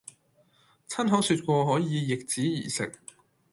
[0.87, 2.83] 親口説過可以「易子而食」；